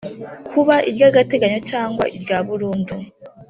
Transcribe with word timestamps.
Kuba 0.49 0.75
iry 0.89 1.01
agateganyo 1.09 1.59
cyangwa 1.69 2.03
irya 2.17 2.37
burundu 2.47 2.95